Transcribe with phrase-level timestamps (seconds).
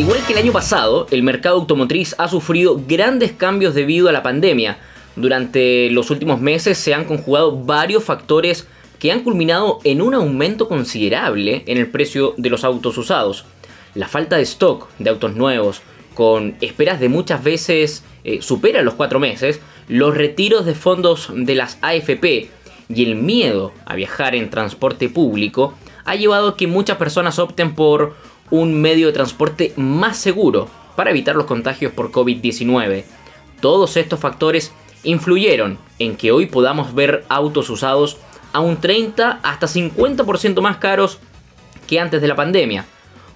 [0.00, 4.22] igual que el año pasado, el mercado automotriz ha sufrido grandes cambios debido a la
[4.22, 4.78] pandemia.
[5.14, 8.66] Durante los últimos meses se han conjugado varios factores
[8.98, 13.44] que han culminado en un aumento considerable en el precio de los autos usados.
[13.94, 15.82] La falta de stock de autos nuevos,
[16.14, 21.54] con esperas de muchas veces eh, supera los cuatro meses, los retiros de fondos de
[21.54, 22.48] las AFP
[22.88, 25.74] y el miedo a viajar en transporte público
[26.06, 28.16] ha llevado a que muchas personas opten por
[28.50, 33.04] un medio de transporte más seguro para evitar los contagios por COVID-19.
[33.60, 38.18] Todos estos factores influyeron en que hoy podamos ver autos usados
[38.52, 41.18] a un 30 hasta 50% más caros
[41.86, 42.86] que antes de la pandemia.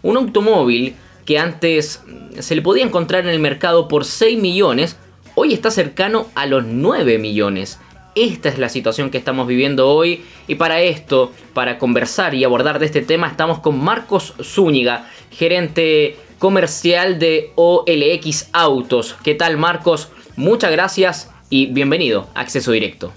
[0.02, 2.02] Un automóvil que antes
[2.38, 4.96] se le podía encontrar en el mercado por 6 millones,
[5.34, 7.78] hoy está cercano a los 9 millones.
[8.14, 12.78] Esta es la situación que estamos viviendo hoy y para esto, para conversar y abordar
[12.78, 19.16] de este tema, estamos con Marcos Zúñiga, gerente comercial de OLX Autos.
[19.24, 20.10] ¿Qué tal Marcos?
[20.36, 23.12] Muchas gracias y bienvenido a Acceso Directo.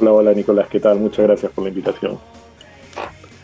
[0.00, 0.98] Hola, hola Nicolás, ¿qué tal?
[0.98, 2.18] Muchas gracias por la invitación.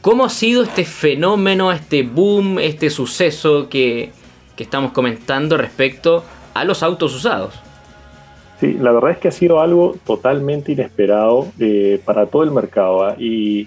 [0.03, 4.13] ¿Cómo ha sido este fenómeno, este boom, este suceso que,
[4.59, 7.64] estamos comentando respecto a los autos usados?
[8.61, 13.05] Sí, la verdad es que ha sido algo totalmente inesperado eh, para todo el mercado
[13.05, 13.17] ¿ah?
[13.19, 13.67] y,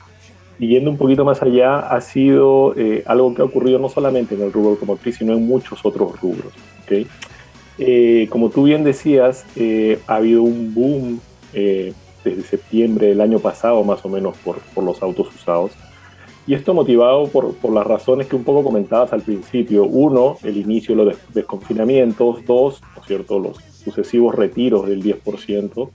[0.59, 4.41] yendo un poquito más allá, ha sido eh, algo que ha ocurrido no solamente en
[4.41, 6.53] el rubro automotriz, sino en muchos otros rubros.
[7.77, 9.45] Eh, como tú bien decías,
[10.07, 11.19] ha habido un boom
[11.53, 15.71] desde septiembre del año pasado, más o menos, por, por los autos usados.
[16.47, 19.83] Y esto motivado por, por, las razones que un poco comentabas al principio.
[19.83, 22.45] Uno, el inicio de los desconfinamientos.
[22.45, 23.57] Dos, ¿no es cierto?, los
[23.87, 25.89] sucesivos retiros del 10%.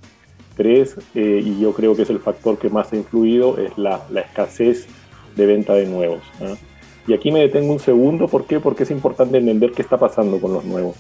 [0.57, 4.03] Tres, eh, y yo creo que es el factor que más ha influido, es la,
[4.11, 4.87] la escasez
[5.35, 6.21] de venta de nuevos.
[7.07, 8.61] Y aquí me detengo un segundo, ¿por qué?
[8.61, 10.97] Porque es importante entender qué está pasando con los nuevos.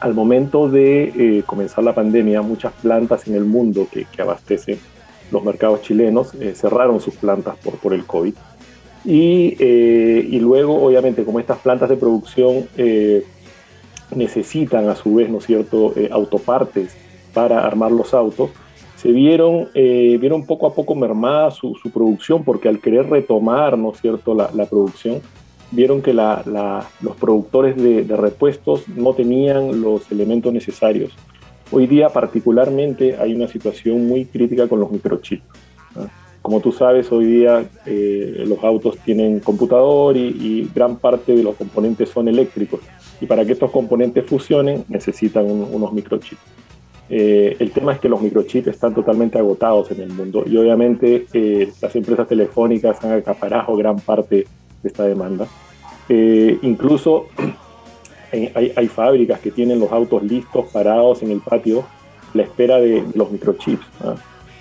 [0.00, 4.78] Al momento de eh, comenzar la pandemia, muchas plantas en el mundo que, que abastecen
[5.30, 8.34] los mercados chilenos eh, cerraron sus plantas por, por el COVID
[9.04, 13.24] eh, y, luego, obviamente, como estas plantas de producción eh,
[14.16, 16.96] necesitan a su vez, ¿no es cierto?, eh, autopartes
[17.32, 18.50] para armar los autos,
[18.96, 24.00] se vieron, vieron poco a poco mermada su, producción porque al querer retomar, ¿no es
[24.00, 25.20] cierto?, la, producción,
[25.72, 31.12] vieron que los productores de, repuestos no tenían los elementos necesarios.
[31.72, 35.42] Hoy día particularmente hay una situación muy crítica con los microchips.
[36.42, 41.54] Como tú sabes, hoy día eh, los autos tienen computador y, gran parte de los
[41.54, 42.80] componentes son eléctricos.
[43.20, 46.40] Y para que estos componentes fusionen necesitan unos microchips.
[47.08, 51.26] Eh, el tema es que los microchips están totalmente agotados en el mundo y obviamente
[51.34, 54.46] eh, las empresas telefónicas han acaparado gran parte
[54.82, 55.46] de esta demanda.
[56.08, 57.26] incluso
[58.32, 61.84] hay, hay, fábricas que tienen los autos listos, parados en el patio,
[62.34, 63.84] la espera de los microchips.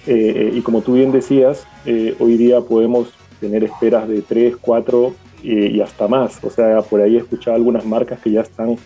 [0.08, 4.56] Eh, eh, y como tú bien decías, eh, hoy día podemos tener esperas de 3,
[4.60, 6.44] 4 y hasta más.
[6.44, 8.78] O sea, por ahí he escuchado algunas marcas que ya están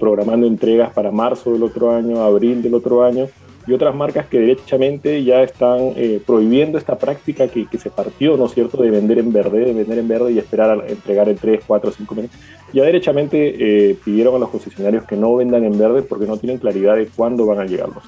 [0.00, 3.26] programando entregas para marzo del otro año, abril del otro año,
[3.66, 5.92] y otras marcas que derechamente ya están
[6.26, 9.72] prohibiendo esta práctica que, que, se partió, ¿no es cierto?, de vender en verde, de
[9.72, 12.30] vender en verde y esperar a entregar en 3, 4, 5 meses.
[12.72, 16.96] Ya derechamente pidieron a los concesionarios que no vendan en verde porque no tienen claridad
[16.96, 18.02] de cuándo van a llegarlos.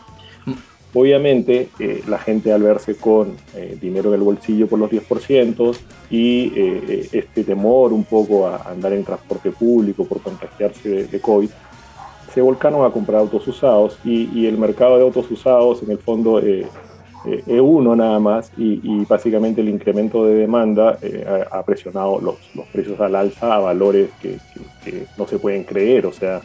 [0.93, 5.77] Obviamente, eh, la gente al verse con eh, dinero en el bolsillo por los 10%
[6.11, 11.49] y eh, este temor un poco a andar en transporte público por contagiarse de, COVID,
[12.35, 16.41] se volcaron a comprar autos usados y, el mercado de autos usados en el fondo
[16.41, 16.67] es
[17.47, 20.99] uno nada más y, básicamente el incremento de demanda
[21.53, 22.37] ha, presionado los,
[22.73, 24.39] precios al alza a valores que,
[24.85, 26.41] que no se pueden creer, o sea,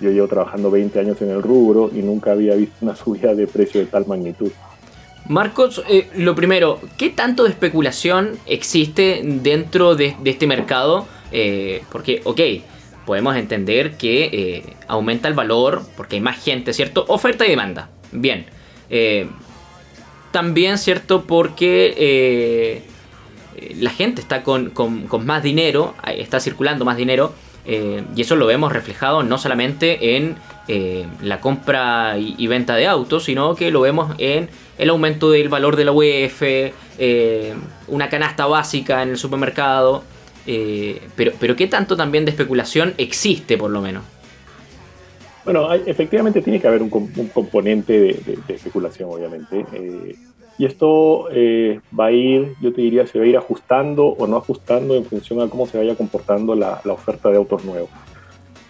[0.00, 3.46] yo llevo trabajando 20 años en el rubro y nunca había visto una subida de
[3.46, 4.50] precio de tal magnitud.
[5.28, 11.06] Marcos, eh, lo primero, ¿qué tanto de especulación existe dentro de, este mercado?
[11.32, 12.40] Eh, porque, ok,
[13.06, 17.06] podemos entender que eh, aumenta el valor porque hay más gente, ¿cierto?
[17.08, 17.88] Oferta y demanda.
[18.12, 18.46] Bien.
[20.30, 21.24] también, ¿cierto?
[21.24, 22.82] Porque
[23.78, 27.32] la gente está con, con más dinero, está circulando más dinero
[27.66, 30.36] eh, y eso lo vemos reflejado no solamente en
[30.68, 35.48] eh, la compra y, venta de autos, sino que lo vemos en el aumento del
[35.48, 37.54] valor de la UEF, eh,
[37.88, 40.04] una canasta básica en el supermercado.
[40.44, 44.04] pero, pero ¿qué tanto también de especulación existe por lo menos?
[45.44, 49.64] Bueno, efectivamente tiene que haber un, componente de, especulación, obviamente.
[50.56, 54.26] Y esto eh, va a ir, yo te diría, se va a ir ajustando o
[54.26, 57.90] no ajustando en función a cómo se vaya comportando la, oferta de autos nuevos.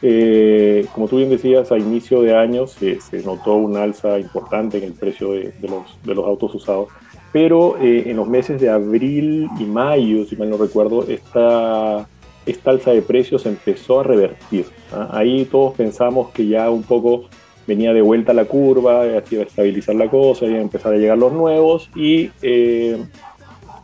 [0.00, 4.84] Eh, como tú bien decías, a inicio de año se, notó una alza importante en
[4.84, 6.88] el precio de, los, de los, autos usados,
[7.32, 12.08] pero eh, en los meses de abril y mayo, si mal no recuerdo, esta,
[12.46, 14.66] esta alza de precios empezó a revertir.
[14.92, 15.08] ¿ah?
[15.12, 17.24] Ahí todos pensamos que ya un poco
[17.66, 21.18] venía de vuelta la curva, iba a estabilizar la cosa, iba a empezar a llegar
[21.18, 23.02] los nuevos y, eh,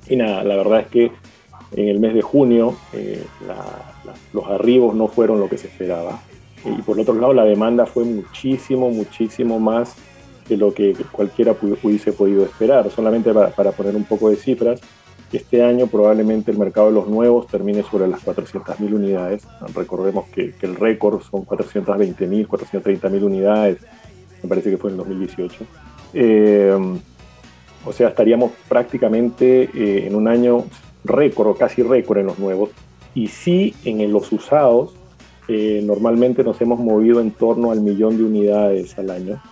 [0.09, 1.13] y nada, la verdad es que
[1.73, 3.25] en el mes de junio eh,
[4.33, 6.21] los arribos no fueron lo que se esperaba.
[6.65, 9.95] Y por otro lado, la demanda fue muchísimo, muchísimo más
[10.49, 12.91] de lo que cualquiera hubiese podido esperar.
[12.91, 14.81] Solamente para, para poner un poco de cifras,
[15.33, 19.47] este año probablemente el mercado de los nuevos termine sobre las 400.000 unidades.
[19.75, 23.79] Recordemos que, el récord son 420.000, 430.000 unidades.
[24.43, 25.65] Me parece que fue en 2018.
[26.15, 26.77] Eh,
[27.85, 30.65] o sea, estaríamos prácticamente eh, en un año
[31.05, 32.71] récord o casi récord en los nuevos.
[33.15, 34.95] Y sí, en los usados,
[35.49, 39.43] eh, normalmente nos hemos movido en torno al millón de unidades al año.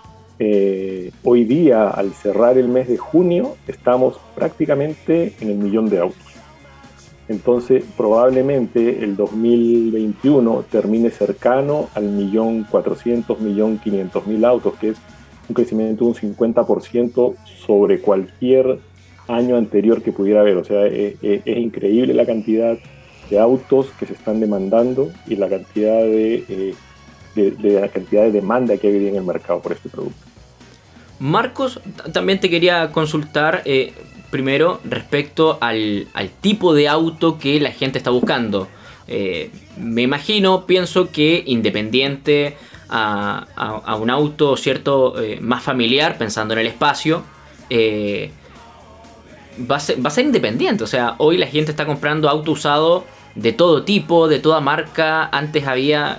[0.41, 5.99] Eh, hoy día, al cerrar el mes de junio, estamos prácticamente en el millón de
[5.99, 6.29] autos.
[7.29, 14.99] Entonces, probablemente el 2021 termine cercano al millón 400, millón 500 mil autos, que es
[15.49, 17.35] un crecimiento de un 50%
[17.67, 18.79] sobre cualquier
[19.27, 20.57] año anterior que pudiera haber.
[20.57, 22.79] O sea, es, increíble la cantidad
[23.29, 26.75] de autos que se están demandando y la cantidad de, eh,
[27.35, 30.28] de, la cantidad de demanda que hay en el mercado por este producto.
[31.21, 31.81] Marcos,
[32.13, 33.93] también te quería consultar eh,
[34.31, 36.07] primero respecto al,
[36.41, 38.69] tipo de auto que la gente está buscando.
[39.09, 42.57] Eh, me imagino, pienso que independiente
[42.89, 43.47] a,
[44.01, 47.25] un auto cierto eh, más familiar, pensando en el espacio,
[49.71, 50.85] va a, ser, va, a ser, independiente.
[50.85, 53.05] O sea, hoy la gente está comprando auto usado
[53.35, 55.29] de todo tipo, de toda marca.
[55.33, 56.17] Antes había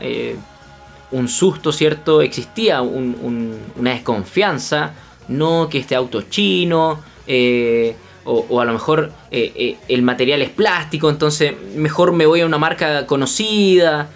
[1.12, 2.22] un susto, ¿cierto?
[2.22, 4.94] Existía una desconfianza,
[5.28, 7.96] no que este auto es chino, eh,
[8.26, 12.46] o, a lo mejor eh, eh, el material es plástico, entonces mejor me voy a
[12.46, 14.10] una marca conocida.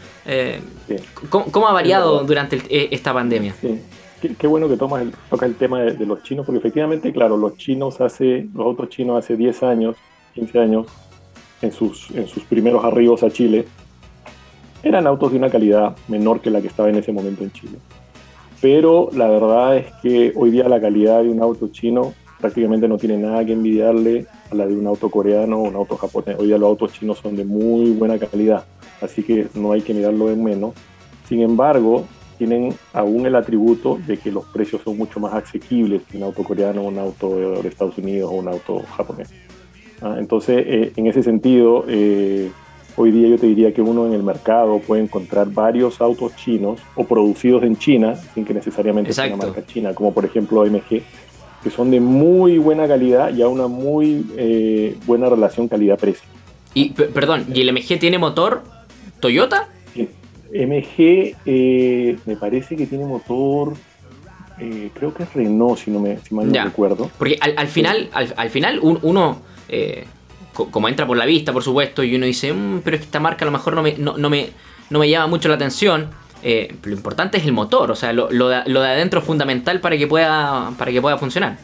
[1.30, 2.62] ¿cómo, ha variado durante
[2.94, 3.56] esta pandemia?
[3.60, 3.82] Sí.
[4.38, 7.58] Qué, bueno que tomas el, tocas el tema de, los chinos, porque efectivamente, claro, los
[7.58, 9.98] chinos hace, los otros chinos hace 10 años,
[10.36, 10.88] 15 años,
[11.62, 13.66] en sus, en sus primeros arribos a Chile,
[14.84, 17.78] eran autos de una calidad menor que la que estaba en ese momento en Chile.
[18.62, 22.98] Pero la verdad es que hoy día la calidad de un auto chino prácticamente no
[22.98, 26.38] tiene nada que envidiarle a la de un auto coreano o un auto japonés.
[26.38, 28.66] Hoy día los autos chinos son de muy buena calidad,
[29.02, 30.74] así que no hay que mirarlo en menos.
[31.28, 32.04] Sin embargo,
[32.38, 36.44] tienen aún el atributo de que los precios son mucho más asequibles que un auto
[36.44, 39.30] coreano, un auto de Estados Unidos o un auto japonés.
[40.02, 42.52] Ah, entonces, eh, en ese sentido, eh,
[42.96, 46.80] Hoy día yo te diría que uno en el mercado puede encontrar varios autos chinos
[46.96, 51.02] o producidos en China, sin que necesariamente sea una marca china, como por ejemplo MG,
[51.64, 56.28] que son de muy buena calidad y a una muy eh, buena relación calidad-precio.
[56.76, 58.64] Y perdón, ¿y el MG tiene motor
[59.20, 59.70] Toyota?
[59.96, 63.74] MG eh, me parece que tiene motor,
[64.60, 67.10] eh, creo que es Renault, si no me si mal no recuerdo.
[67.18, 69.42] Porque al, final, al, final uno
[70.54, 73.20] como entra por la vista, por supuesto, y uno dice, mm, pero es que esta
[73.20, 74.50] marca a lo mejor no me, no, me,
[74.90, 76.10] no me llama mucho la atención.
[76.44, 79.98] Eh, lo importante es el motor, o sea, lo, lo, de, adentro es fundamental para
[79.98, 81.58] que pueda, para que pueda funcionar.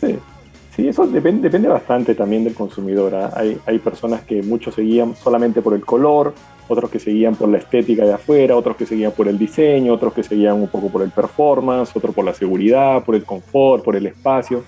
[0.75, 3.13] Sí, eso depende, depende bastante también del consumidor.
[3.13, 3.31] ¿ah?
[3.35, 6.33] Hay, hay personas que muchos seguían solamente por el color,
[6.69, 10.13] otros que seguían por la estética de afuera, otros que seguían por el diseño, otros
[10.13, 13.97] que seguían un poco por el performance, otros por la seguridad, por el confort, por
[13.97, 14.63] el espacio.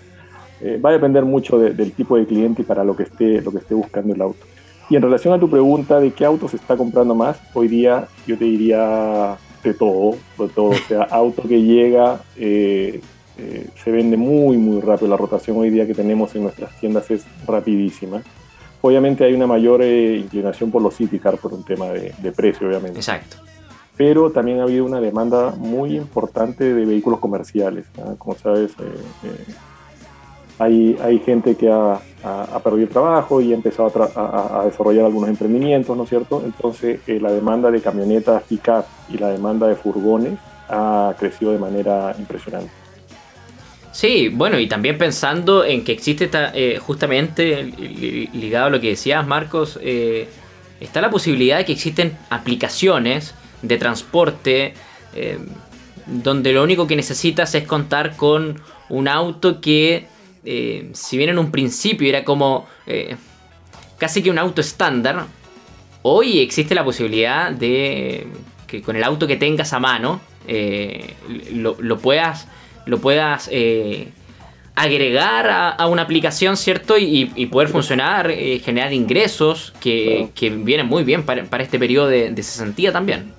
[0.64, 3.52] Eh, va a depender mucho del tipo de cliente y para lo que, esté, lo
[3.52, 4.46] que esté buscando el auto.
[4.90, 8.08] Y en relación a tu pregunta de qué auto se está comprando más, hoy día
[8.28, 10.70] yo te diría de todo, de todo.
[10.70, 13.02] O sea, auto que llega eh,
[13.38, 15.10] eh, se vende muy, muy rápido.
[15.10, 18.22] La rotación hoy día que tenemos en nuestras tiendas es rapidísima.
[18.82, 23.00] Obviamente hay una mayor inclinación por los city car por un tema de, precio, obviamente.
[23.00, 23.38] Exacto.
[23.96, 27.86] Pero también ha habido una demanda muy importante de vehículos comerciales.
[28.18, 28.72] Como sabes,
[30.62, 32.00] hay, gente que ha,
[32.64, 36.42] perdido el trabajo y ha empezado a, desarrollar algunos emprendimientos, ¿no es cierto?
[36.46, 40.38] Entonces eh, la demanda de camionetas pick-up y la demanda de furgones
[40.70, 42.70] ha crecido de manera impresionante.
[43.92, 47.64] Sí, bueno, y también pensando en que existe eh, justamente
[48.34, 50.30] ligado a lo que decías, Marcos, eh,
[50.80, 54.74] está la posibilidad de que existen aplicaciones de transporte
[56.08, 60.08] donde lo único que necesitas es contar con un auto que
[60.46, 63.16] eh, si bien en un principio era como eh,
[63.98, 65.26] casi que un auto estándar,
[66.02, 68.28] hoy existe la posibilidad de
[68.68, 70.22] que con el auto que tengas a mano
[71.54, 72.48] lo, puedas,
[72.86, 73.50] lo puedas
[74.76, 76.98] agregar a, una aplicación, ¿cierto?
[76.98, 80.30] Y, poder funcionar, generar ingresos que,
[80.64, 83.34] vienen muy bien para, este periodo de, de cesantía también.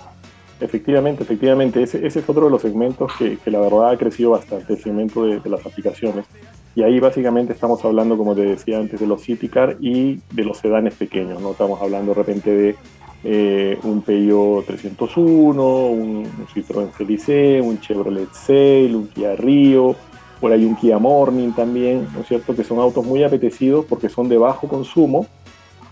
[0.62, 1.82] Efectivamente, efectivamente.
[1.82, 5.50] Ese, es otro de los segmentos que, la verdad ha crecido bastante, el segmento de,
[5.50, 6.24] las aplicaciones.
[6.74, 10.44] Y ahí básicamente estamos hablando, como te decía antes, de los City Car y de
[10.44, 11.40] los sedanes pequeños.
[11.40, 12.76] No estamos hablando de repente de
[13.24, 19.94] eh, un Peugeot 301, un, Citroën CLC, un Chevrolet Sail, un Kia Rio,
[20.40, 22.54] por ahí un Kia Morning también, ¿no es cierto?
[22.54, 25.26] Que son autos muy apetecidos porque son de bajo consumo,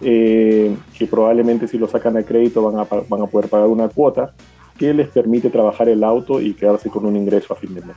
[0.01, 4.33] eh, que probablemente si lo sacan a crédito van a poder pagar una cuota
[4.79, 7.97] que les permite trabajar el auto y quedarse con un ingreso a fin de mes.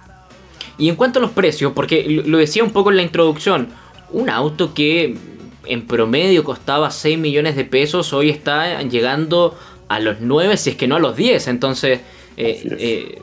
[0.77, 3.69] Y en cuanto a los precios, porque lo decía un poco en la introducción,
[4.11, 5.15] un auto que
[5.65, 9.55] en promedio costaba 6 millones de pesos, hoy está llegando
[9.87, 11.47] a los 9, si es que no a los 10.
[11.47, 11.99] Entonces,
[12.37, 13.21] eh,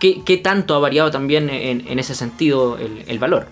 [0.00, 3.46] eh, ¿qué, tanto ha variado también en, ese sentido el valor?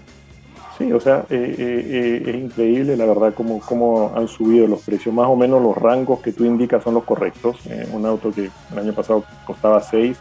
[0.78, 4.82] Sí, o sea, eh, eh, eh, es increíble la verdad cómo, cómo, han subido los
[4.82, 5.14] precios.
[5.14, 7.58] Más o menos los rangos que tú indicas son los correctos.
[7.92, 10.16] un auto que el año pasado costaba 6,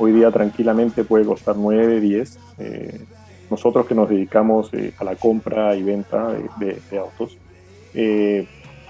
[0.00, 2.38] hoy día tranquilamente puede costar 9, 10.
[3.50, 7.36] nosotros que nos dedicamos a la compra y venta de, autos,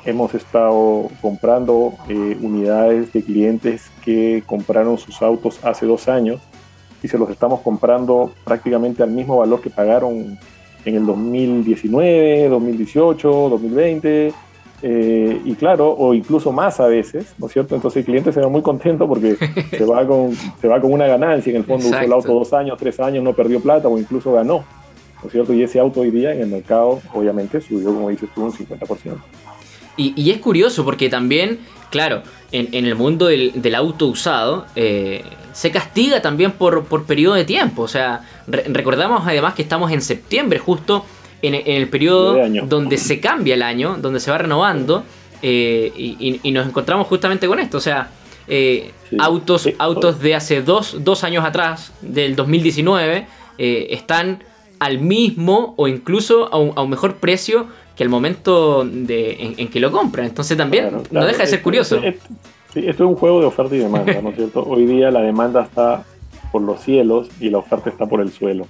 [0.04, 1.94] hemos estado comprando
[2.40, 6.40] unidades de clientes que compraron sus autos hace dos años
[7.02, 10.38] y se los estamos comprando prácticamente al mismo valor que pagaron
[10.84, 14.32] en el 2019, 2018, 2020,
[14.82, 17.74] y claro, o incluso más a veces, ¿no es cierto?
[17.74, 19.36] Entonces el cliente se va muy contento porque
[19.70, 22.52] se va con, se va con una ganancia, en el fondo usó el auto dos
[22.52, 24.64] años, tres años, no perdió plata o incluso ganó,
[25.22, 25.52] ¿no es cierto?
[25.52, 29.16] Y ese auto hoy día en el mercado obviamente subió, como dices tú, un 50%.
[29.96, 31.58] Y, y es curioso porque también,
[31.90, 32.22] claro,
[32.52, 35.22] en, en el mundo del, del auto usado, eh,
[35.52, 37.82] se castiga también por, por periodo de tiempo.
[37.82, 41.04] O sea, recordamos además que estamos en septiembre, justo
[41.42, 45.04] en, el periodo donde se cambia el año, donde se va renovando,
[45.42, 47.78] eh, y, nos encontramos justamente con esto.
[47.78, 48.10] O sea,
[48.48, 53.26] eh, autos, autos de hace dos, dos, años atrás, del 2019,
[53.58, 54.42] eh, están
[54.78, 57.66] al mismo o incluso a un, mejor precio
[57.96, 60.26] que el momento de, en, que lo compran.
[60.26, 62.00] Entonces también no deja de ser curioso.
[62.72, 64.64] Sí, esto es un juego de oferta y demanda, ¿no es cierto?
[64.64, 66.04] Hoy día la demanda está
[66.52, 68.66] por los cielos y la oferta está por el suelo.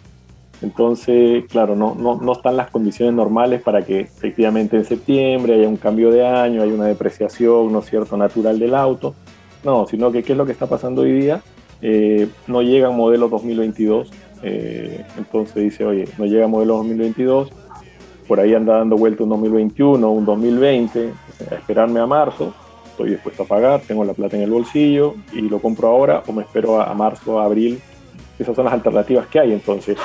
[0.62, 5.68] Entonces, claro, no, no, no, están las condiciones normales para que efectivamente en septiembre haya
[5.68, 9.14] un cambio de año, haya una depreciación, ¿no es cierto?, natural del auto.
[9.64, 11.40] No, sino que qué es lo que está pasando hoy día.
[11.82, 14.10] Eh, no llega un modelo 2022,
[14.42, 17.50] eh, entonces dice, oye, no llega modelo 2022,
[18.28, 21.12] por ahí anda dando vuelta un 2021, un 2020,
[21.50, 22.52] a esperarme a marzo,
[22.84, 26.32] estoy dispuesto a pagar, tengo la plata en el bolsillo y lo compro ahora o
[26.32, 27.80] me espero a, marzo, a abril.
[28.38, 29.52] Esas son las alternativas que hay.
[29.52, 29.96] Entonces,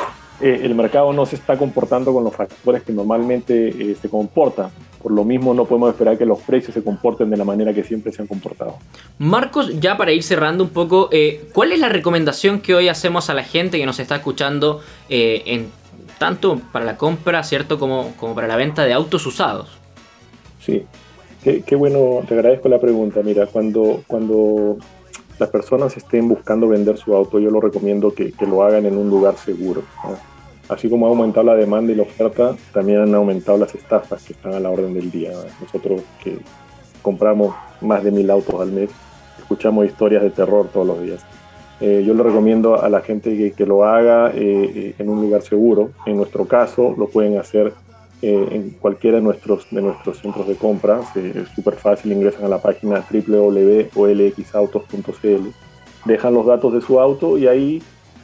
[0.41, 4.69] eh, el mercado no se está comportando con los factores que normalmente eh, se comportan.
[5.01, 7.83] Por lo mismo, no podemos esperar que los precios se comporten de la manera que
[7.83, 8.77] siempre se han comportado.
[9.19, 13.29] Marcos, ya para ir cerrando un poco, eh, ¿cuál es la recomendación que hoy hacemos
[13.29, 15.69] a la gente que nos está escuchando en
[16.17, 19.69] tanto para la compra, cierto, como, como para la venta de autos usados?
[20.59, 20.83] Sí,
[21.45, 23.21] Qué, bueno, te agradezco la pregunta.
[23.23, 24.77] Mira, cuando, cuando
[25.39, 29.09] las personas estén buscando vender su auto, yo lo recomiendo que, lo hagan en un
[29.09, 29.83] lugar seguro.
[30.69, 34.33] Así como ha aumentado la demanda y la oferta, también han aumentado las estafas que
[34.33, 35.31] están a la orden del día.
[35.61, 36.39] Nosotros que
[37.01, 38.89] compramos más de mil autos al mes,
[39.37, 41.23] escuchamos historias de terror todos los días.
[41.81, 45.41] Eh, yo le recomiendo a la gente que, lo haga eh, eh, en un lugar
[45.41, 45.91] seguro.
[46.05, 47.73] En nuestro caso, lo pueden hacer
[48.21, 51.01] eh, en cualquiera de nuestros, de nuestros centros de compra.
[51.15, 55.49] es súper fácil, ingresan a la página www.olxautos.cl,
[56.05, 57.81] dejan los datos de su auto y ahí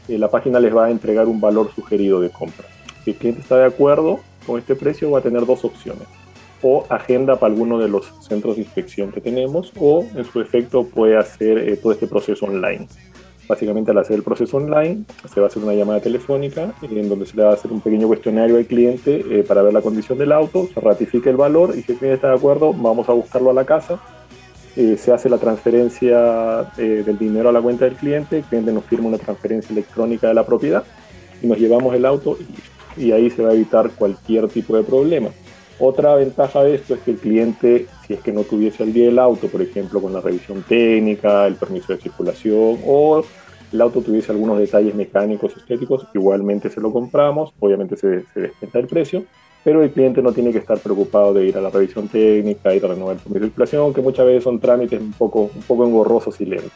[0.07, 2.65] eh, la página les va a entregar un valor sugerido de compra.
[3.03, 6.07] Si el cliente está de acuerdo con este precio, va a tener dos opciones.
[6.63, 10.86] O agenda para alguno de los centros de inspección que tenemos, o en su efecto
[10.86, 12.88] puede hacer eh, todo este proceso online.
[13.51, 17.25] Básicamente al hacer el proceso online se va a hacer una llamada telefónica en donde
[17.25, 20.17] se le va a hacer un pequeño cuestionario al cliente eh, para ver la condición
[20.17, 23.12] del auto, se ratifica el valor y si el cliente está de acuerdo vamos a
[23.12, 24.00] buscarlo a la casa,
[24.77, 28.72] eh, se hace la transferencia eh, del dinero a la cuenta del cliente, el cliente
[28.72, 30.86] nos firma una transferencia electrónica de la propiedad
[31.43, 32.38] y nos llevamos el auto
[32.96, 35.27] y, y ahí se va a evitar cualquier tipo de problema.
[35.84, 39.10] Otra ventaja de esto es que el cliente, si es que no tuviese al día
[39.10, 43.24] el auto, por ejemplo, con la revisión técnica, el permiso de circulación o
[43.72, 48.80] el auto tuviese algunos detalles mecánicos, estéticos, igualmente se lo compramos, obviamente se, se descuenta
[48.80, 49.24] el precio,
[49.63, 52.84] pero el cliente no tiene que estar preocupado de ir a la revisión técnica, ir
[52.84, 55.86] a renovar el permiso de circulación, que muchas veces son trámites un poco, un poco
[55.86, 56.72] engorrosos y lentos.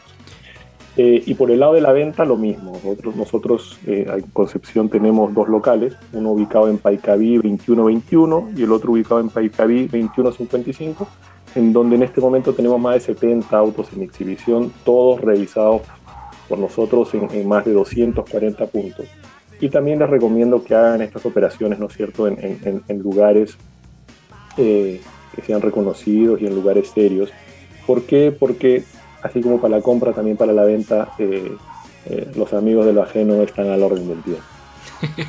[0.98, 2.80] Eh, y por el lado de la venta, lo mismo.
[3.14, 8.92] Nosotros, eh, en Concepción tenemos dos locales, uno ubicado en Paicaví 2121 y el otro
[8.92, 11.06] ubicado en Paicaví 2155,
[11.54, 15.82] en donde en este momento tenemos más de 70 autos en exhibición, todos revisados
[16.48, 19.06] por nosotros en, más de 240 puntos.
[19.60, 23.56] Y también les recomiendo que hagan estas operaciones, ¿no es cierto?, en, lugares
[24.56, 25.00] eh,
[25.34, 27.30] que sean reconocidos y en lugares serios.
[27.86, 28.34] ¿Por qué?
[28.36, 28.84] Porque
[29.22, 31.56] así como para la compra, también para la venta, eh,
[32.06, 34.38] eh, los amigos de lo ajeno están al orden del día.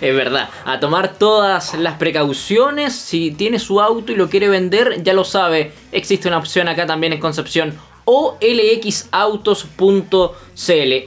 [0.00, 5.02] es verdad, a tomar todas las precauciones, si tiene su auto y lo quiere vender,
[5.02, 7.74] ya lo sabe, existe una opción acá también en Concepción
[8.10, 10.32] olxautos.cl.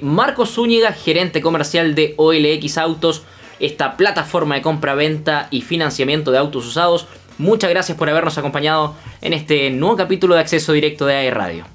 [0.01, 3.23] Marcos Zúñiga, gerente comercial de OLX Autos,
[3.59, 7.07] esta plataforma de compra-venta y financiamiento de autos usados.
[7.39, 11.65] Muchas gracias por habernos acompañado en este nuevo capítulo de Acceso Directo de AE Radio.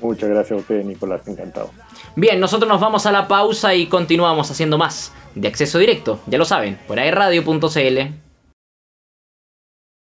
[0.00, 1.72] Muchas gracias a ustedes, Nicolás, encantado.
[2.14, 6.38] Bien, nosotros nos vamos a la pausa y continuamos haciendo más de Acceso Directo, ya
[6.38, 8.25] lo saben, por aerradio.cl.